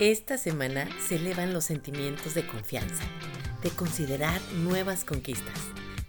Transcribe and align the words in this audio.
Esta 0.00 0.38
semana 0.38 0.88
se 1.06 1.16
elevan 1.16 1.52
los 1.52 1.66
sentimientos 1.66 2.32
de 2.32 2.46
confianza, 2.46 3.04
de 3.62 3.68
considerar 3.68 4.40
nuevas 4.54 5.04
conquistas, 5.04 5.58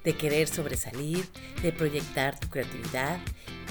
de 0.05 0.16
querer 0.16 0.48
sobresalir, 0.48 1.28
de 1.62 1.73
proyectar 1.73 2.39
tu 2.39 2.48
creatividad 2.48 3.20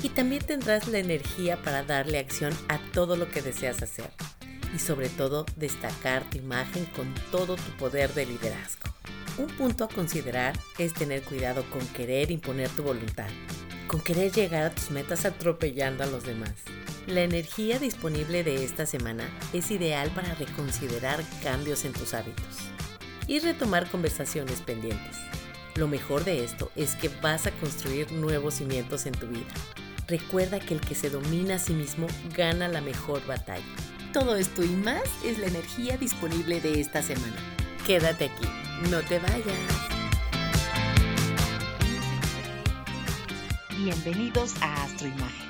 y 0.02 0.10
también 0.10 0.44
tendrás 0.44 0.88
la 0.88 0.98
energía 0.98 1.56
para 1.62 1.84
darle 1.84 2.18
acción 2.18 2.52
a 2.68 2.78
todo 2.92 3.16
lo 3.16 3.30
que 3.30 3.40
deseas 3.40 3.82
hacer 3.82 4.10
y 4.74 4.78
sobre 4.78 5.08
todo 5.08 5.46
destacar 5.56 6.28
tu 6.28 6.36
imagen 6.36 6.84
con 6.94 7.14
todo 7.30 7.56
tu 7.56 7.70
poder 7.78 8.12
de 8.12 8.26
liderazgo. 8.26 8.94
Un 9.38 9.46
punto 9.46 9.84
a 9.84 9.88
considerar 9.88 10.52
es 10.76 10.92
tener 10.92 11.22
cuidado 11.22 11.64
con 11.70 11.80
querer 11.94 12.30
imponer 12.30 12.68
tu 12.68 12.82
voluntad, 12.82 13.30
con 13.86 14.02
querer 14.02 14.30
llegar 14.30 14.64
a 14.64 14.74
tus 14.74 14.90
metas 14.90 15.24
atropellando 15.24 16.04
a 16.04 16.08
los 16.08 16.24
demás. 16.24 16.52
La 17.06 17.22
energía 17.22 17.78
disponible 17.78 18.44
de 18.44 18.62
esta 18.62 18.84
semana 18.84 19.24
es 19.52 19.70
ideal 19.70 20.10
para 20.10 20.34
reconsiderar 20.34 21.24
cambios 21.42 21.84
en 21.84 21.92
tus 21.92 22.14
hábitos 22.14 22.58
y 23.26 23.38
retomar 23.38 23.90
conversaciones 23.90 24.60
pendientes. 24.60 25.16
Lo 25.76 25.88
mejor 25.88 26.24
de 26.24 26.44
esto 26.44 26.70
es 26.76 26.94
que 26.96 27.08
vas 27.22 27.46
a 27.46 27.52
construir 27.52 28.12
nuevos 28.12 28.54
cimientos 28.54 29.06
en 29.06 29.14
tu 29.14 29.26
vida. 29.26 29.48
Recuerda 30.08 30.60
que 30.60 30.74
el 30.74 30.80
que 30.80 30.94
se 30.94 31.08
domina 31.08 31.54
a 31.54 31.58
sí 31.58 31.72
mismo 31.72 32.06
gana 32.36 32.68
la 32.68 32.80
mejor 32.80 33.24
batalla. 33.26 33.64
Todo 34.12 34.36
esto 34.36 34.62
y 34.62 34.68
más 34.68 35.04
es 35.24 35.38
la 35.38 35.46
energía 35.46 35.96
disponible 35.96 36.60
de 36.60 36.80
esta 36.80 37.02
semana. 37.02 37.36
Quédate 37.86 38.26
aquí, 38.26 38.46
no 38.90 39.00
te 39.00 39.18
vayas. 39.20 39.44
Bienvenidos 43.78 44.54
a 44.60 44.84
Astroimagen. 44.84 45.49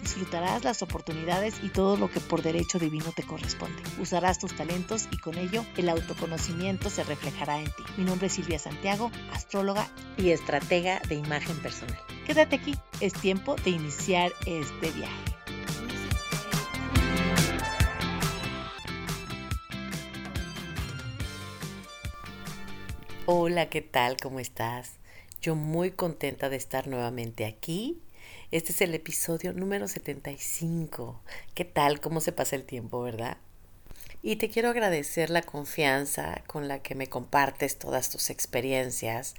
disfrutarás 0.00 0.64
las 0.64 0.82
oportunidades 0.82 1.54
y 1.62 1.68
todo 1.68 1.96
lo 1.96 2.10
que 2.10 2.20
por 2.20 2.42
derecho 2.42 2.78
divino 2.78 3.12
te 3.14 3.22
corresponde. 3.22 3.82
Usarás 3.98 4.38
tus 4.38 4.54
talentos 4.56 5.08
y 5.10 5.18
con 5.18 5.36
ello 5.38 5.64
el 5.76 5.88
autoconocimiento 5.88 6.90
se 6.90 7.04
reflejará 7.04 7.58
en 7.58 7.66
ti. 7.66 7.82
Mi 7.96 8.04
nombre 8.04 8.28
es 8.28 8.34
Silvia 8.34 8.58
Santiago, 8.58 9.10
astróloga 9.32 9.88
y 10.16 10.30
estratega 10.30 11.00
de 11.08 11.16
imagen 11.16 11.56
personal. 11.60 11.98
Quédate 12.26 12.56
aquí, 12.56 12.74
es 13.00 13.12
tiempo 13.12 13.56
de 13.56 13.70
iniciar 13.70 14.32
este 14.46 14.90
viaje. 14.90 15.40
Hola, 23.26 23.68
¿qué 23.68 23.80
tal? 23.80 24.16
¿Cómo 24.16 24.40
estás? 24.40 24.98
Yo 25.40 25.54
muy 25.54 25.92
contenta 25.92 26.48
de 26.48 26.56
estar 26.56 26.88
nuevamente 26.88 27.46
aquí 27.46 28.02
este 28.50 28.72
es 28.72 28.80
el 28.80 28.94
episodio 28.94 29.52
número 29.52 29.86
75. 29.86 31.20
¿Qué 31.54 31.64
tal? 31.64 32.00
¿Cómo 32.00 32.20
se 32.20 32.32
pasa 32.32 32.56
el 32.56 32.64
tiempo, 32.64 33.00
verdad? 33.00 33.36
Y 34.22 34.36
te 34.36 34.50
quiero 34.50 34.70
agradecer 34.70 35.30
la 35.30 35.42
confianza 35.42 36.42
con 36.48 36.66
la 36.66 36.80
que 36.80 36.96
me 36.96 37.06
compartes 37.06 37.78
todas 37.78 38.10
tus 38.10 38.28
experiencias 38.28 39.34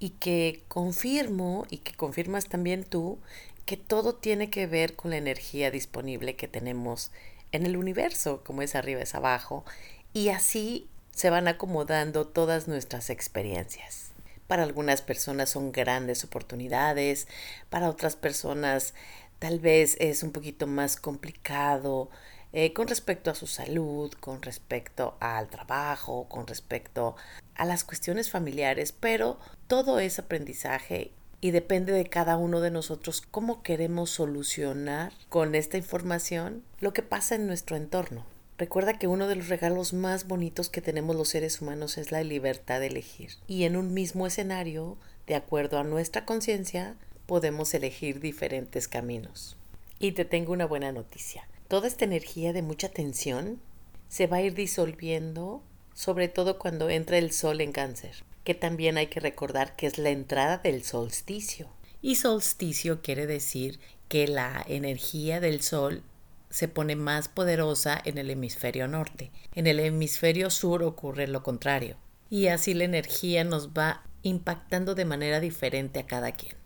y 0.00 0.10
que 0.10 0.64
confirmo 0.66 1.66
y 1.70 1.78
que 1.78 1.94
confirmas 1.94 2.46
también 2.46 2.82
tú 2.82 3.18
que 3.64 3.76
todo 3.76 4.14
tiene 4.14 4.50
que 4.50 4.66
ver 4.66 4.96
con 4.96 5.12
la 5.12 5.18
energía 5.18 5.70
disponible 5.70 6.34
que 6.34 6.48
tenemos 6.48 7.12
en 7.52 7.64
el 7.64 7.76
universo, 7.76 8.42
como 8.44 8.62
es 8.62 8.74
arriba 8.74 9.02
es 9.02 9.14
abajo, 9.14 9.64
y 10.12 10.30
así 10.30 10.88
se 11.12 11.30
van 11.30 11.46
acomodando 11.46 12.26
todas 12.26 12.66
nuestras 12.66 13.08
experiencias. 13.08 14.07
Para 14.48 14.64
algunas 14.64 15.02
personas 15.02 15.50
son 15.50 15.70
grandes 15.70 16.24
oportunidades, 16.24 17.28
para 17.70 17.88
otras 17.88 18.16
personas 18.16 18.94
tal 19.38 19.60
vez 19.60 19.96
es 20.00 20.24
un 20.24 20.32
poquito 20.32 20.66
más 20.66 20.96
complicado 20.96 22.10
eh, 22.52 22.72
con 22.72 22.88
respecto 22.88 23.30
a 23.30 23.34
su 23.34 23.46
salud, 23.46 24.10
con 24.14 24.40
respecto 24.40 25.18
al 25.20 25.48
trabajo, 25.48 26.28
con 26.30 26.46
respecto 26.46 27.14
a 27.54 27.66
las 27.66 27.84
cuestiones 27.84 28.30
familiares, 28.30 28.92
pero 28.92 29.38
todo 29.66 30.00
es 30.00 30.18
aprendizaje 30.18 31.12
y 31.42 31.50
depende 31.50 31.92
de 31.92 32.06
cada 32.06 32.38
uno 32.38 32.60
de 32.60 32.70
nosotros 32.70 33.20
cómo 33.20 33.62
queremos 33.62 34.10
solucionar 34.10 35.12
con 35.28 35.54
esta 35.54 35.76
información 35.76 36.64
lo 36.80 36.94
que 36.94 37.02
pasa 37.02 37.34
en 37.34 37.46
nuestro 37.46 37.76
entorno. 37.76 38.24
Recuerda 38.58 38.98
que 38.98 39.06
uno 39.06 39.28
de 39.28 39.36
los 39.36 39.48
regalos 39.48 39.92
más 39.92 40.26
bonitos 40.26 40.68
que 40.68 40.82
tenemos 40.82 41.14
los 41.14 41.28
seres 41.28 41.60
humanos 41.60 41.96
es 41.96 42.10
la 42.10 42.24
libertad 42.24 42.80
de 42.80 42.88
elegir. 42.88 43.30
Y 43.46 43.62
en 43.62 43.76
un 43.76 43.94
mismo 43.94 44.26
escenario, 44.26 44.98
de 45.28 45.36
acuerdo 45.36 45.78
a 45.78 45.84
nuestra 45.84 46.24
conciencia, 46.24 46.96
podemos 47.26 47.72
elegir 47.72 48.18
diferentes 48.18 48.88
caminos. 48.88 49.56
Y 50.00 50.12
te 50.12 50.24
tengo 50.24 50.52
una 50.52 50.66
buena 50.66 50.90
noticia. 50.90 51.46
Toda 51.68 51.86
esta 51.86 52.04
energía 52.04 52.52
de 52.52 52.62
mucha 52.62 52.88
tensión 52.88 53.60
se 54.08 54.26
va 54.26 54.38
a 54.38 54.42
ir 54.42 54.54
disolviendo, 54.54 55.62
sobre 55.94 56.26
todo 56.26 56.58
cuando 56.58 56.90
entra 56.90 57.18
el 57.18 57.30
sol 57.30 57.60
en 57.60 57.70
cáncer, 57.70 58.24
que 58.42 58.54
también 58.54 58.96
hay 58.96 59.06
que 59.06 59.20
recordar 59.20 59.76
que 59.76 59.86
es 59.86 59.98
la 59.98 60.10
entrada 60.10 60.58
del 60.58 60.82
solsticio. 60.82 61.68
Y 62.02 62.16
solsticio 62.16 63.02
quiere 63.02 63.26
decir 63.26 63.78
que 64.08 64.26
la 64.26 64.64
energía 64.66 65.38
del 65.38 65.62
sol 65.62 66.02
se 66.50 66.68
pone 66.68 66.96
más 66.96 67.28
poderosa 67.28 68.00
en 68.04 68.18
el 68.18 68.30
hemisferio 68.30 68.88
norte. 68.88 69.30
En 69.54 69.66
el 69.66 69.80
hemisferio 69.80 70.50
sur 70.50 70.82
ocurre 70.82 71.26
lo 71.28 71.42
contrario. 71.42 71.96
Y 72.30 72.48
así 72.48 72.74
la 72.74 72.84
energía 72.84 73.44
nos 73.44 73.70
va 73.70 74.02
impactando 74.22 74.94
de 74.94 75.04
manera 75.04 75.40
diferente 75.40 76.00
a 76.00 76.06
cada 76.06 76.32
quien. 76.32 76.56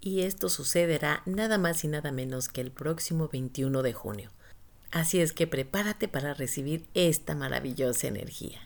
Y 0.00 0.22
esto 0.22 0.48
sucederá 0.48 1.22
nada 1.24 1.58
más 1.58 1.84
y 1.84 1.88
nada 1.88 2.12
menos 2.12 2.48
que 2.48 2.60
el 2.60 2.70
próximo 2.70 3.28
21 3.28 3.82
de 3.82 3.92
junio. 3.92 4.30
Así 4.90 5.20
es 5.20 5.32
que 5.32 5.46
prepárate 5.46 6.08
para 6.08 6.34
recibir 6.34 6.86
esta 6.94 7.34
maravillosa 7.34 8.06
energía. 8.06 8.60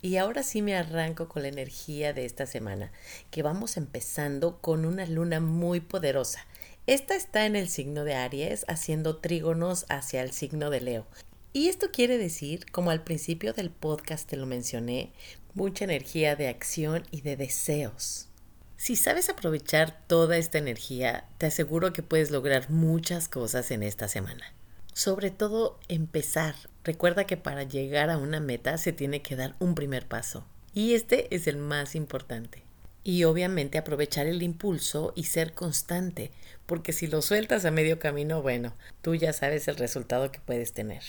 Y 0.00 0.18
ahora 0.18 0.42
sí 0.42 0.60
me 0.60 0.76
arranco 0.76 1.28
con 1.28 1.42
la 1.42 1.48
energía 1.48 2.12
de 2.12 2.26
esta 2.26 2.44
semana, 2.44 2.92
que 3.30 3.42
vamos 3.42 3.78
empezando 3.78 4.58
con 4.58 4.84
una 4.84 5.06
luna 5.06 5.40
muy 5.40 5.80
poderosa 5.80 6.46
esta 6.86 7.14
está 7.14 7.46
en 7.46 7.56
el 7.56 7.70
signo 7.70 8.04
de 8.04 8.14
Aries 8.14 8.66
haciendo 8.68 9.16
trígonos 9.16 9.86
hacia 9.88 10.22
el 10.22 10.32
signo 10.32 10.68
de 10.68 10.82
Leo. 10.82 11.06
Y 11.54 11.68
esto 11.68 11.90
quiere 11.90 12.18
decir, 12.18 12.66
como 12.70 12.90
al 12.90 13.04
principio 13.04 13.54
del 13.54 13.70
podcast 13.70 14.28
te 14.28 14.36
lo 14.36 14.44
mencioné, 14.44 15.12
mucha 15.54 15.84
energía 15.84 16.36
de 16.36 16.48
acción 16.48 17.04
y 17.10 17.22
de 17.22 17.36
deseos. 17.36 18.28
Si 18.76 18.96
sabes 18.96 19.30
aprovechar 19.30 20.06
toda 20.06 20.36
esta 20.36 20.58
energía, 20.58 21.24
te 21.38 21.46
aseguro 21.46 21.94
que 21.94 22.02
puedes 22.02 22.30
lograr 22.30 22.68
muchas 22.68 23.28
cosas 23.28 23.70
en 23.70 23.82
esta 23.82 24.08
semana. 24.08 24.52
Sobre 24.92 25.30
todo 25.30 25.78
empezar. 25.88 26.54
Recuerda 26.82 27.24
que 27.24 27.38
para 27.38 27.62
llegar 27.62 28.10
a 28.10 28.18
una 28.18 28.40
meta 28.40 28.76
se 28.76 28.92
tiene 28.92 29.22
que 29.22 29.36
dar 29.36 29.54
un 29.58 29.74
primer 29.74 30.06
paso. 30.06 30.44
Y 30.74 30.92
este 30.92 31.34
es 31.34 31.46
el 31.46 31.56
más 31.56 31.94
importante. 31.94 32.63
Y 33.04 33.24
obviamente 33.24 33.78
aprovechar 33.78 34.26
el 34.26 34.42
impulso 34.42 35.12
y 35.14 35.24
ser 35.24 35.52
constante, 35.52 36.32
porque 36.66 36.92
si 36.92 37.06
lo 37.06 37.22
sueltas 37.22 37.64
a 37.64 37.70
medio 37.70 37.98
camino, 37.98 38.42
bueno, 38.42 38.74
tú 39.02 39.14
ya 39.14 39.32
sabes 39.32 39.68
el 39.68 39.76
resultado 39.76 40.32
que 40.32 40.40
puedes 40.40 40.72
tener. 40.72 41.02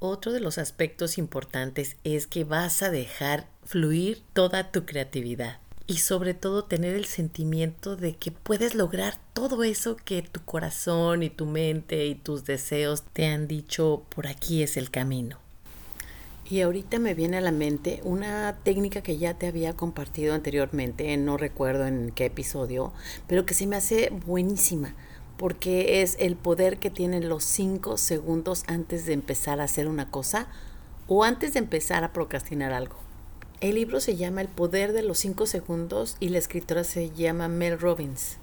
Otro 0.00 0.32
de 0.32 0.40
los 0.40 0.58
aspectos 0.58 1.16
importantes 1.16 1.96
es 2.04 2.26
que 2.26 2.44
vas 2.44 2.82
a 2.82 2.90
dejar 2.90 3.46
fluir 3.64 4.22
toda 4.34 4.72
tu 4.72 4.84
creatividad 4.84 5.60
y 5.86 5.98
sobre 5.98 6.34
todo 6.34 6.64
tener 6.64 6.94
el 6.94 7.04
sentimiento 7.04 7.96
de 7.96 8.16
que 8.16 8.30
puedes 8.30 8.74
lograr 8.74 9.18
todo 9.34 9.64
eso 9.64 9.96
que 9.96 10.22
tu 10.22 10.42
corazón 10.44 11.22
y 11.22 11.30
tu 11.30 11.46
mente 11.46 12.06
y 12.06 12.14
tus 12.14 12.44
deseos 12.44 13.02
te 13.12 13.26
han 13.26 13.46
dicho 13.46 14.04
por 14.08 14.26
aquí 14.26 14.62
es 14.62 14.76
el 14.76 14.90
camino. 14.90 15.43
Y 16.48 16.60
ahorita 16.60 16.98
me 16.98 17.14
viene 17.14 17.38
a 17.38 17.40
la 17.40 17.52
mente 17.52 18.00
una 18.04 18.58
técnica 18.64 19.02
que 19.02 19.16
ya 19.16 19.34
te 19.34 19.46
había 19.46 19.74
compartido 19.74 20.34
anteriormente, 20.34 21.16
no 21.16 21.38
recuerdo 21.38 21.86
en 21.86 22.12
qué 22.14 22.26
episodio, 22.26 22.92
pero 23.26 23.46
que 23.46 23.54
se 23.54 23.66
me 23.66 23.76
hace 23.76 24.10
buenísima, 24.26 24.94
porque 25.38 26.02
es 26.02 26.16
el 26.20 26.36
poder 26.36 26.78
que 26.78 26.90
tienen 26.90 27.30
los 27.30 27.44
cinco 27.44 27.96
segundos 27.96 28.64
antes 28.66 29.06
de 29.06 29.14
empezar 29.14 29.60
a 29.60 29.64
hacer 29.64 29.88
una 29.88 30.10
cosa 30.10 30.46
o 31.08 31.24
antes 31.24 31.54
de 31.54 31.60
empezar 31.60 32.04
a 32.04 32.12
procrastinar 32.12 32.74
algo. 32.74 32.96
El 33.60 33.76
libro 33.76 33.98
se 34.00 34.16
llama 34.16 34.42
El 34.42 34.48
poder 34.48 34.92
de 34.92 35.02
los 35.02 35.18
cinco 35.18 35.46
segundos 35.46 36.18
y 36.20 36.28
la 36.28 36.38
escritora 36.38 36.84
se 36.84 37.08
llama 37.10 37.48
Mel 37.48 37.80
Robbins. 37.80 38.36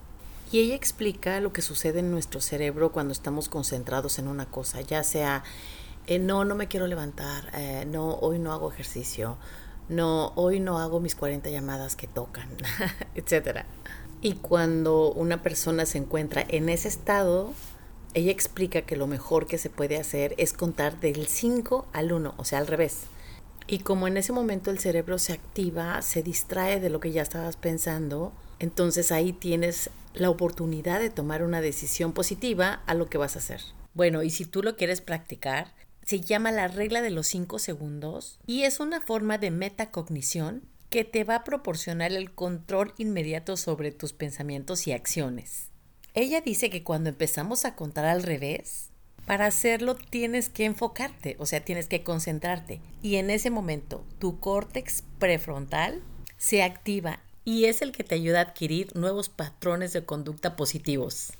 Y 0.51 0.59
ella 0.59 0.75
explica 0.75 1.39
lo 1.39 1.53
que 1.53 1.61
sucede 1.61 1.99
en 1.99 2.11
nuestro 2.11 2.41
cerebro 2.41 2.91
cuando 2.91 3.13
estamos 3.13 3.47
concentrados 3.47 4.19
en 4.19 4.27
una 4.27 4.47
cosa, 4.47 4.81
ya 4.81 5.03
sea 5.03 5.43
eh, 6.07 6.19
no, 6.19 6.45
no 6.45 6.55
me 6.55 6.67
quiero 6.67 6.87
levantar, 6.87 7.51
eh, 7.53 7.85
no, 7.87 8.15
hoy 8.15 8.39
no 8.39 8.53
hago 8.53 8.71
ejercicio, 8.71 9.37
no, 9.89 10.33
hoy 10.35 10.59
no 10.59 10.79
hago 10.79 10.99
mis 10.99 11.15
40 11.15 11.49
llamadas 11.49 11.95
que 11.95 12.07
tocan, 12.07 12.49
etc. 13.15 13.65
Y 14.21 14.33
cuando 14.33 15.11
una 15.11 15.41
persona 15.41 15.85
se 15.85 15.97
encuentra 15.97 16.45
en 16.47 16.69
ese 16.69 16.87
estado, 16.87 17.53
ella 18.13 18.31
explica 18.31 18.81
que 18.81 18.95
lo 18.95 19.07
mejor 19.07 19.47
que 19.47 19.57
se 19.57 19.69
puede 19.69 19.97
hacer 19.97 20.35
es 20.37 20.53
contar 20.53 20.99
del 20.99 21.27
5 21.27 21.87
al 21.93 22.11
1, 22.11 22.33
o 22.37 22.45
sea, 22.45 22.59
al 22.59 22.67
revés. 22.67 23.03
Y 23.67 23.79
como 23.79 24.07
en 24.07 24.17
ese 24.17 24.33
momento 24.33 24.69
el 24.69 24.79
cerebro 24.79 25.17
se 25.17 25.33
activa, 25.33 26.01
se 26.01 26.23
distrae 26.23 26.79
de 26.79 26.89
lo 26.89 26.99
que 26.99 27.11
ya 27.11 27.21
estabas 27.21 27.55
pensando, 27.55 28.33
entonces 28.59 29.11
ahí 29.11 29.33
tienes 29.33 29.89
la 30.13 30.29
oportunidad 30.29 30.99
de 30.99 31.09
tomar 31.09 31.41
una 31.41 31.61
decisión 31.61 32.11
positiva 32.11 32.81
a 32.85 32.93
lo 32.93 33.07
que 33.09 33.17
vas 33.17 33.35
a 33.35 33.39
hacer. 33.39 33.61
Bueno, 33.93 34.23
y 34.23 34.29
si 34.29 34.45
tú 34.45 34.61
lo 34.61 34.75
quieres 34.75 35.01
practicar, 35.01 35.73
se 36.11 36.19
llama 36.19 36.51
la 36.51 36.67
regla 36.67 37.01
de 37.01 37.09
los 37.09 37.27
5 37.27 37.57
segundos 37.57 38.37
y 38.45 38.63
es 38.63 38.81
una 38.81 38.99
forma 38.99 39.37
de 39.37 39.49
metacognición 39.49 40.61
que 40.89 41.05
te 41.05 41.23
va 41.23 41.35
a 41.35 41.43
proporcionar 41.45 42.11
el 42.11 42.33
control 42.33 42.93
inmediato 42.97 43.55
sobre 43.55 43.93
tus 43.93 44.11
pensamientos 44.11 44.87
y 44.87 44.91
acciones. 44.91 45.69
Ella 46.13 46.41
dice 46.41 46.69
que 46.69 46.83
cuando 46.83 47.07
empezamos 47.07 47.63
a 47.63 47.77
contar 47.77 48.03
al 48.03 48.23
revés, 48.23 48.89
para 49.25 49.45
hacerlo 49.45 49.95
tienes 49.95 50.49
que 50.49 50.65
enfocarte, 50.65 51.37
o 51.39 51.45
sea, 51.45 51.63
tienes 51.63 51.87
que 51.87 52.03
concentrarte. 52.03 52.81
Y 53.01 53.15
en 53.15 53.29
ese 53.29 53.49
momento 53.49 54.03
tu 54.19 54.37
córtex 54.41 55.05
prefrontal 55.17 56.01
se 56.37 56.61
activa 56.61 57.19
y 57.45 57.67
es 57.67 57.81
el 57.81 57.93
que 57.93 58.03
te 58.03 58.15
ayuda 58.15 58.39
a 58.39 58.43
adquirir 58.49 58.93
nuevos 58.97 59.29
patrones 59.29 59.93
de 59.93 60.03
conducta 60.03 60.57
positivos. 60.57 61.31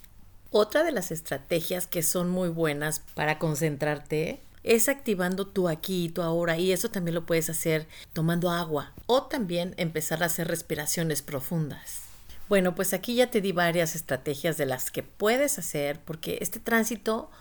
Otra 0.50 0.86
de 0.86 0.94
las 0.94 1.12
estrategias 1.12 1.88
que 1.88 2.04
son 2.04 2.30
muy 2.30 2.48
buenas 2.48 3.02
para 3.16 3.38
concentrarte 3.38 4.40
es 4.64 4.90
activando 4.90 5.48
tu 5.48 5.68
aquí 5.68 6.06
y 6.06 6.10
tu 6.10 6.22
ahora 6.22 6.58
y 6.58 6.72
eso 6.72 6.90
también 6.90 7.16
lo 7.16 7.26
puedes 7.26 7.50
hacer 7.50 7.88
tomando 8.14 8.52
agua 8.52 8.94
o 9.08 9.24
también 9.24 9.74
empezar 9.78 10.24
a 10.24 10.28
hacer 10.28 10.48
respiraciones 10.48 11.22
profundas. 11.22 12.02
Bueno, 12.50 12.76
pues 12.76 12.94
aquí 12.94 13.16
ya 13.16 13.32
te 13.32 13.42
di 13.42 13.54
varias 13.54 13.96
estrategias 13.96 14.58
de 14.58 14.66
las 14.66 14.92
que 14.92 15.04
puedes 15.04 15.58
hacer 15.58 16.00
porque 16.00 16.38
este 16.42 16.60
tránsito 16.60 17.32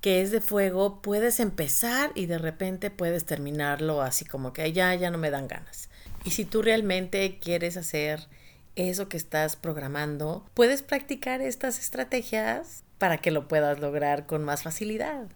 que 0.00 0.20
es 0.20 0.30
de 0.30 0.40
fuego 0.40 1.00
puedes 1.00 1.40
empezar 1.40 2.12
y 2.14 2.26
de 2.26 2.38
repente 2.38 2.90
puedes 2.90 3.24
terminarlo 3.24 4.02
así 4.02 4.24
como 4.24 4.52
que 4.52 4.70
ya 4.72 4.94
ya 4.94 5.10
no 5.10 5.18
me 5.18 5.30
dan 5.30 5.48
ganas. 5.48 5.88
Y 6.24 6.30
si 6.30 6.44
tú 6.44 6.62
realmente 6.62 7.38
quieres 7.38 7.76
hacer 7.76 8.28
eso 8.76 9.08
que 9.08 9.16
estás 9.16 9.56
programando, 9.56 10.44
puedes 10.54 10.82
practicar 10.82 11.40
estas 11.40 11.78
estrategias 11.78 12.84
para 12.98 13.18
que 13.18 13.30
lo 13.30 13.48
puedas 13.48 13.80
lograr 13.80 14.26
con 14.26 14.44
más 14.44 14.62
facilidad. 14.62 15.26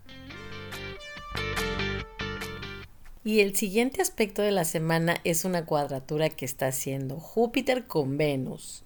Y 3.28 3.40
el 3.40 3.54
siguiente 3.54 4.00
aspecto 4.00 4.40
de 4.40 4.52
la 4.52 4.64
semana 4.64 5.18
es 5.22 5.44
una 5.44 5.66
cuadratura 5.66 6.30
que 6.30 6.46
está 6.46 6.68
haciendo 6.68 7.20
Júpiter 7.20 7.86
con 7.86 8.16
Venus. 8.16 8.84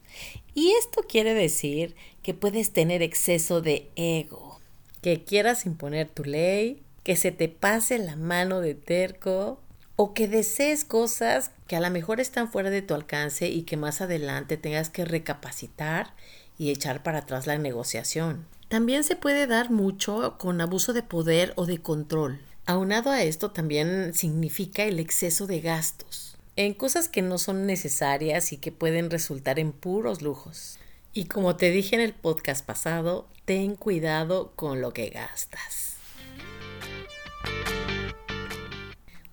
Y 0.52 0.72
esto 0.72 1.02
quiere 1.08 1.32
decir 1.32 1.94
que 2.24 2.34
puedes 2.34 2.72
tener 2.72 3.02
exceso 3.02 3.60
de 3.60 3.88
ego, 3.94 4.58
que 5.00 5.22
quieras 5.22 5.64
imponer 5.64 6.08
tu 6.08 6.24
ley, 6.24 6.82
que 7.04 7.14
se 7.14 7.30
te 7.30 7.48
pase 7.48 8.00
la 8.00 8.16
mano 8.16 8.60
de 8.60 8.74
terco 8.74 9.60
o 9.94 10.12
que 10.12 10.26
desees 10.26 10.84
cosas 10.84 11.52
que 11.68 11.76
a 11.76 11.80
lo 11.80 11.90
mejor 11.90 12.18
están 12.18 12.50
fuera 12.50 12.70
de 12.70 12.82
tu 12.82 12.94
alcance 12.94 13.48
y 13.48 13.62
que 13.62 13.76
más 13.76 14.00
adelante 14.00 14.56
tengas 14.56 14.90
que 14.90 15.04
recapacitar 15.04 16.14
y 16.58 16.72
echar 16.72 17.04
para 17.04 17.18
atrás 17.18 17.46
la 17.46 17.58
negociación. 17.58 18.44
También 18.66 19.04
se 19.04 19.14
puede 19.14 19.46
dar 19.46 19.70
mucho 19.70 20.36
con 20.36 20.60
abuso 20.60 20.92
de 20.92 21.04
poder 21.04 21.52
o 21.54 21.64
de 21.64 21.78
control. 21.78 22.40
Aunado 22.64 23.10
a 23.10 23.24
esto 23.24 23.50
también 23.50 24.14
significa 24.14 24.84
el 24.84 25.00
exceso 25.00 25.48
de 25.48 25.60
gastos 25.60 26.36
en 26.54 26.74
cosas 26.74 27.08
que 27.08 27.22
no 27.22 27.38
son 27.38 27.66
necesarias 27.66 28.52
y 28.52 28.58
que 28.58 28.70
pueden 28.70 29.10
resultar 29.10 29.58
en 29.58 29.72
puros 29.72 30.22
lujos. 30.22 30.78
Y 31.12 31.24
como 31.24 31.56
te 31.56 31.70
dije 31.70 31.96
en 31.96 32.02
el 32.02 32.14
podcast 32.14 32.64
pasado, 32.64 33.26
ten 33.46 33.74
cuidado 33.74 34.52
con 34.54 34.80
lo 34.80 34.92
que 34.92 35.10
gastas. 35.10 35.96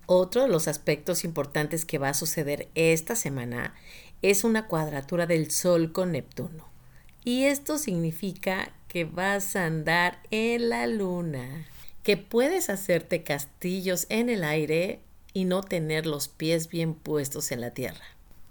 Otro 0.06 0.42
de 0.42 0.48
los 0.48 0.66
aspectos 0.66 1.22
importantes 1.22 1.84
que 1.84 1.98
va 1.98 2.08
a 2.08 2.14
suceder 2.14 2.68
esta 2.74 3.14
semana 3.14 3.74
es 4.22 4.42
una 4.42 4.66
cuadratura 4.66 5.26
del 5.26 5.52
Sol 5.52 5.92
con 5.92 6.12
Neptuno. 6.12 6.66
Y 7.22 7.44
esto 7.44 7.78
significa 7.78 8.72
que 8.88 9.04
vas 9.04 9.54
a 9.54 9.66
andar 9.66 10.18
en 10.32 10.68
la 10.68 10.88
Luna 10.88 11.69
que 12.02 12.16
puedes 12.16 12.70
hacerte 12.70 13.22
castillos 13.22 14.06
en 14.08 14.28
el 14.28 14.44
aire 14.44 15.00
y 15.32 15.44
no 15.44 15.62
tener 15.62 16.06
los 16.06 16.28
pies 16.28 16.68
bien 16.68 16.94
puestos 16.94 17.52
en 17.52 17.60
la 17.60 17.72
tierra. 17.72 18.04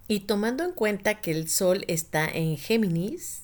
Y 0.08 0.22
tomando 0.22 0.64
en 0.64 0.72
cuenta 0.72 1.16
que 1.16 1.32
el 1.32 1.50
Sol 1.50 1.84
está 1.88 2.28
en 2.28 2.58
Géminis, 2.58 3.44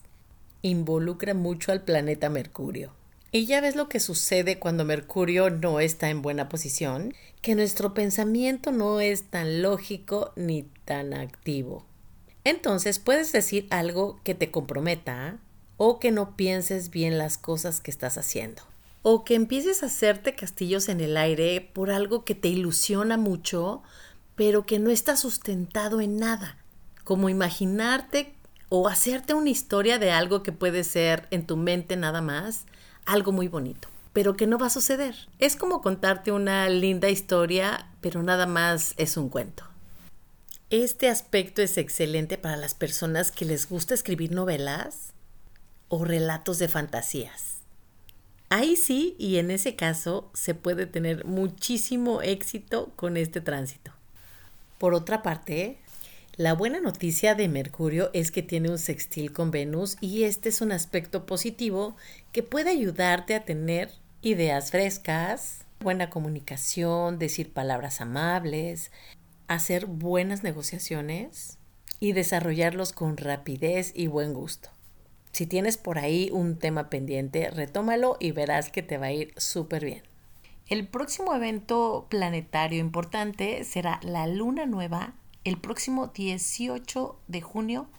involucra 0.62 1.34
mucho 1.34 1.72
al 1.72 1.84
planeta 1.84 2.30
Mercurio. 2.30 2.94
Y 3.32 3.46
ya 3.46 3.60
ves 3.62 3.76
lo 3.76 3.90
que 3.90 4.00
sucede 4.00 4.60
cuando 4.60 4.86
Mercurio 4.86 5.50
no 5.50 5.80
está 5.80 6.10
en 6.10 6.22
buena 6.22 6.48
posición, 6.48 7.14
que 7.42 7.56
nuestro 7.56 7.94
pensamiento 7.94 8.72
no 8.72 9.02
es 9.02 9.26
tan 9.26 9.62
lógico 9.62 10.32
ni 10.36 10.64
tan 10.86 11.14
activo. 11.14 11.86
Entonces 12.44 13.00
puedes 13.00 13.32
decir 13.32 13.68
algo 13.72 14.20
que 14.24 14.36
te 14.36 14.52
comprometa 14.52 15.38
o 15.78 16.00
que 16.00 16.12
no 16.12 16.38
pienses 16.38 16.90
bien 16.90 17.18
las 17.18 17.38
cosas 17.38 17.82
que 17.82 17.92
estás 17.92 18.18
haciendo 18.18 18.62
o 19.08 19.24
que 19.24 19.36
empieces 19.36 19.84
a 19.84 19.86
hacerte 19.86 20.34
castillos 20.34 20.90
en 20.90 21.00
el 21.00 21.16
aire 21.16 21.62
por 21.62 21.92
algo 21.92 22.26
que 22.26 22.34
te 22.34 22.48
ilusiona 22.48 23.18
mucho, 23.18 23.84
pero 24.34 24.66
que 24.66 24.80
no 24.80 24.90
está 24.90 25.16
sustentado 25.16 26.02
en 26.02 26.18
nada, 26.18 26.58
como 27.04 27.30
imaginarte 27.30 28.34
o 28.68 28.88
hacerte 28.88 29.36
una 29.36 29.52
historia 29.52 30.00
de 30.00 30.10
algo 30.10 30.42
que 30.42 30.52
puede 30.52 30.84
ser 30.84 31.28
en 31.30 31.46
tu 31.46 31.56
mente 31.56 31.98
nada 31.98 32.24
más, 32.24 32.66
algo 33.06 33.32
muy 33.32 33.48
bonito, 33.48 33.90
pero 34.12 34.36
que 34.36 34.48
no 34.48 34.58
va 34.58 34.66
a 34.66 34.72
suceder. 34.72 35.16
Es 35.38 35.56
como 35.56 35.84
contarte 35.84 36.32
una 36.32 36.68
linda 36.68 37.08
historia, 37.12 37.92
pero 38.02 38.24
nada 38.24 38.48
más 38.48 38.96
es 38.98 39.18
un 39.18 39.30
cuento. 39.30 39.66
Este 40.72 41.10
aspecto 41.10 41.62
es 41.62 41.78
excelente 41.78 42.40
para 42.40 42.58
las 42.58 42.74
personas 42.74 43.30
que 43.30 43.46
les 43.46 43.70
gusta 43.70 43.94
escribir 43.94 44.32
novelas 44.32 45.14
o 45.90 46.06
relatos 46.06 46.58
de 46.58 46.70
fantasías. 46.70 47.55
Ahí 48.58 48.78
sí, 48.78 49.18
y 49.20 49.36
en 49.36 49.52
ese 49.52 49.76
caso, 49.76 50.30
se 50.34 50.56
puede 50.56 50.86
tener 50.86 51.26
muchísimo 51.26 52.22
éxito 52.22 52.94
con 52.96 53.18
este 53.18 53.42
tránsito. 53.42 53.92
Por 54.78 54.94
otra 54.94 55.22
parte, 55.24 55.78
la 56.38 56.54
buena 56.54 56.80
noticia 56.80 57.36
de 57.36 57.50
Mercurio 57.50 58.12
es 58.14 58.32
que 58.32 58.44
tiene 58.44 58.70
un 58.70 58.78
sextil 58.78 59.34
con 59.34 59.52
Venus 59.52 59.98
y 60.00 60.24
este 60.24 60.48
es 60.48 60.62
un 60.62 60.72
aspecto 60.72 61.26
positivo 61.26 61.98
que 62.32 62.44
puede 62.44 62.70
ayudarte 62.70 63.36
a 63.36 63.44
tener 63.44 63.92
ideas 64.22 64.72
frescas, 64.72 65.66
buena 65.82 66.10
comunicación, 66.10 67.20
decir 67.20 67.52
palabras 67.52 68.00
amables, 68.00 68.90
hacer 69.50 69.86
buenas 69.86 70.44
negociaciones 70.44 71.58
y 72.00 72.14
desarrollarlos 72.14 72.94
con 72.94 73.18
rapidez 73.18 73.92
y 73.94 74.08
buen 74.08 74.34
gusto. 74.34 74.70
Si 75.36 75.46
tienes 75.46 75.76
por 75.76 76.00
ahí 76.00 76.30
un 76.32 76.60
tema 76.60 76.90
pendiente, 76.90 77.52
retómalo 77.52 78.16
y 78.22 78.32
verás 78.32 78.70
que 78.70 78.82
te 78.82 78.98
va 78.98 79.08
a 79.08 79.12
ir 79.12 79.34
súper 79.36 79.84
bien. 79.84 80.02
El 80.68 80.88
próximo 80.88 81.36
evento 81.36 82.08
planetario 82.10 82.80
importante 82.80 83.66
será 83.66 84.00
la 84.02 84.28
luna 84.28 84.66
nueva 84.66 85.14
el 85.44 85.58
próximo 85.58 86.08
18 86.08 87.20
de 87.28 87.42
junio 87.42 87.90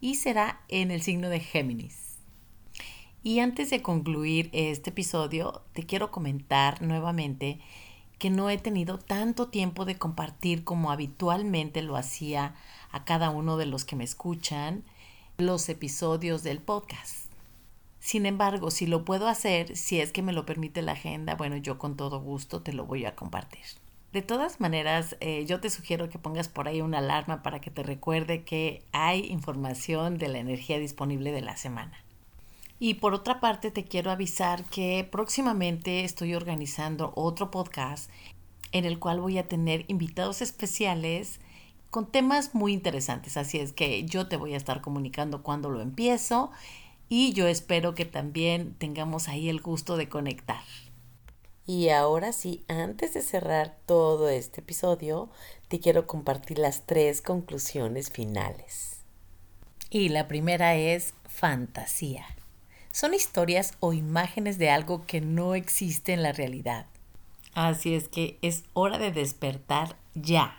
y 0.00 0.14
será 0.14 0.60
en 0.68 0.92
el 0.92 1.02
signo 1.02 1.30
de 1.30 1.40
Géminis. 1.40 2.18
Y 3.24 3.40
antes 3.40 3.70
de 3.70 3.82
concluir 3.82 4.48
este 4.52 4.90
episodio, 4.90 5.62
te 5.72 5.82
quiero 5.82 6.12
comentar 6.12 6.80
nuevamente 6.80 7.58
que 8.20 8.30
no 8.30 8.50
he 8.50 8.58
tenido 8.58 9.00
tanto 9.00 9.48
tiempo 9.48 9.84
de 9.84 9.98
compartir 9.98 10.62
como 10.62 10.92
habitualmente 10.92 11.82
lo 11.82 11.96
hacía 11.96 12.54
a 12.92 13.04
cada 13.04 13.30
uno 13.30 13.56
de 13.56 13.66
los 13.66 13.84
que 13.84 13.96
me 13.96 14.04
escuchan 14.04 14.84
los 15.38 15.68
episodios 15.68 16.42
del 16.42 16.58
podcast. 16.58 17.30
Sin 18.00 18.26
embargo, 18.26 18.72
si 18.72 18.86
lo 18.86 19.04
puedo 19.04 19.28
hacer, 19.28 19.76
si 19.76 20.00
es 20.00 20.10
que 20.10 20.20
me 20.20 20.32
lo 20.32 20.44
permite 20.44 20.82
la 20.82 20.92
agenda, 20.92 21.36
bueno, 21.36 21.56
yo 21.56 21.78
con 21.78 21.96
todo 21.96 22.20
gusto 22.20 22.60
te 22.60 22.72
lo 22.72 22.86
voy 22.86 23.04
a 23.04 23.14
compartir. 23.14 23.62
De 24.12 24.20
todas 24.20 24.58
maneras, 24.58 25.16
eh, 25.20 25.46
yo 25.46 25.60
te 25.60 25.70
sugiero 25.70 26.08
que 26.08 26.18
pongas 26.18 26.48
por 26.48 26.66
ahí 26.66 26.80
una 26.80 26.98
alarma 26.98 27.44
para 27.44 27.60
que 27.60 27.70
te 27.70 27.84
recuerde 27.84 28.42
que 28.42 28.82
hay 28.90 29.26
información 29.26 30.18
de 30.18 30.26
la 30.26 30.38
energía 30.40 30.80
disponible 30.80 31.30
de 31.30 31.42
la 31.42 31.56
semana. 31.56 32.02
Y 32.80 32.94
por 32.94 33.14
otra 33.14 33.38
parte, 33.38 33.70
te 33.70 33.84
quiero 33.84 34.10
avisar 34.10 34.64
que 34.64 35.06
próximamente 35.08 36.02
estoy 36.02 36.34
organizando 36.34 37.12
otro 37.14 37.52
podcast 37.52 38.10
en 38.72 38.84
el 38.84 38.98
cual 38.98 39.20
voy 39.20 39.38
a 39.38 39.46
tener 39.46 39.84
invitados 39.86 40.42
especiales 40.42 41.38
con 41.90 42.10
temas 42.10 42.54
muy 42.54 42.72
interesantes. 42.72 43.36
Así 43.36 43.58
es 43.58 43.72
que 43.72 44.04
yo 44.04 44.28
te 44.28 44.36
voy 44.36 44.54
a 44.54 44.56
estar 44.56 44.80
comunicando 44.80 45.42
cuando 45.42 45.70
lo 45.70 45.80
empiezo 45.80 46.50
y 47.08 47.32
yo 47.32 47.46
espero 47.46 47.94
que 47.94 48.04
también 48.04 48.74
tengamos 48.74 49.28
ahí 49.28 49.48
el 49.48 49.60
gusto 49.60 49.96
de 49.96 50.08
conectar. 50.08 50.62
Y 51.66 51.90
ahora 51.90 52.32
sí, 52.32 52.64
antes 52.68 53.12
de 53.12 53.20
cerrar 53.20 53.76
todo 53.84 54.30
este 54.30 54.62
episodio, 54.62 55.28
te 55.68 55.80
quiero 55.80 56.06
compartir 56.06 56.58
las 56.58 56.86
tres 56.86 57.20
conclusiones 57.20 58.10
finales. 58.10 59.00
Y 59.90 60.08
la 60.08 60.28
primera 60.28 60.76
es 60.76 61.12
fantasía. 61.26 62.24
Son 62.90 63.12
historias 63.14 63.74
o 63.80 63.92
imágenes 63.92 64.58
de 64.58 64.70
algo 64.70 65.04
que 65.06 65.20
no 65.20 65.54
existe 65.54 66.12
en 66.12 66.22
la 66.22 66.32
realidad. 66.32 66.86
Así 67.52 67.94
es 67.94 68.08
que 68.08 68.38
es 68.40 68.64
hora 68.72 68.98
de 68.98 69.12
despertar 69.12 69.96
ya. 70.14 70.56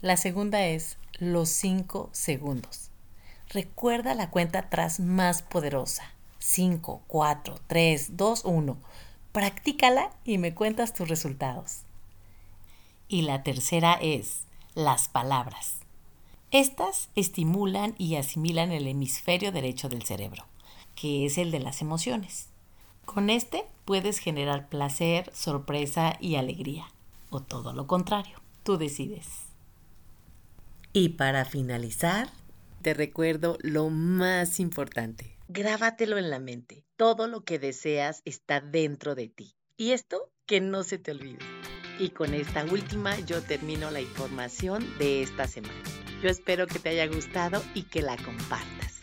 La 0.00 0.16
segunda 0.16 0.66
es 0.66 0.96
los 1.18 1.48
cinco 1.48 2.08
segundos. 2.12 2.90
Recuerda 3.48 4.14
la 4.14 4.30
cuenta 4.30 4.60
atrás 4.60 5.00
más 5.00 5.42
poderosa. 5.42 6.12
5, 6.38 7.02
4, 7.08 7.58
3, 7.66 8.16
2, 8.16 8.44
1 8.44 8.76
Practícala 9.32 10.10
y 10.24 10.38
me 10.38 10.54
cuentas 10.54 10.94
tus 10.94 11.08
resultados. 11.08 11.80
Y 13.08 13.22
la 13.22 13.42
tercera 13.42 13.94
es 13.94 14.44
las 14.74 15.08
palabras. 15.08 15.76
Estas 16.50 17.08
estimulan 17.14 17.94
y 17.98 18.16
asimilan 18.16 18.72
el 18.72 18.86
hemisferio 18.86 19.52
derecho 19.52 19.88
del 19.88 20.04
cerebro, 20.04 20.44
que 20.94 21.26
es 21.26 21.38
el 21.38 21.50
de 21.50 21.60
las 21.60 21.82
emociones. 21.82 22.48
Con 23.04 23.30
este 23.30 23.66
puedes 23.84 24.18
generar 24.18 24.68
placer, 24.68 25.30
sorpresa 25.34 26.16
y 26.20 26.36
alegría, 26.36 26.86
o 27.30 27.40
todo 27.40 27.72
lo 27.72 27.86
contrario, 27.86 28.40
tú 28.62 28.78
decides. 28.78 29.47
Y 30.92 31.10
para 31.10 31.44
finalizar, 31.44 32.28
te 32.82 32.94
recuerdo 32.94 33.58
lo 33.60 33.90
más 33.90 34.58
importante. 34.58 35.36
Grábatelo 35.48 36.18
en 36.18 36.30
la 36.30 36.38
mente. 36.38 36.84
Todo 36.96 37.26
lo 37.26 37.44
que 37.44 37.58
deseas 37.58 38.22
está 38.24 38.60
dentro 38.60 39.14
de 39.14 39.28
ti. 39.28 39.54
Y 39.76 39.92
esto 39.92 40.32
que 40.46 40.60
no 40.60 40.82
se 40.82 40.98
te 40.98 41.10
olvide. 41.10 41.38
Y 41.98 42.10
con 42.10 42.32
esta 42.32 42.64
última 42.64 43.18
yo 43.20 43.42
termino 43.42 43.90
la 43.90 44.00
información 44.00 44.86
de 44.98 45.22
esta 45.22 45.46
semana. 45.46 45.74
Yo 46.22 46.30
espero 46.30 46.66
que 46.66 46.78
te 46.78 46.88
haya 46.88 47.06
gustado 47.06 47.62
y 47.74 47.82
que 47.82 48.02
la 48.02 48.16
compartas. 48.16 49.00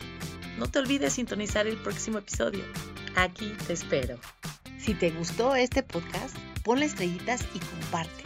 No 0.58 0.70
te 0.70 0.80
olvides 0.80 1.14
sintonizar 1.14 1.66
el 1.66 1.76
próximo 1.76 2.18
episodio. 2.18 2.64
Aquí 3.14 3.52
te 3.66 3.74
espero. 3.74 4.18
Si 4.78 4.94
te 4.94 5.10
gustó 5.10 5.54
este 5.54 5.82
podcast, 5.82 6.36
ponle 6.64 6.86
estrellitas 6.86 7.42
y 7.54 7.58
comparte 7.58 8.25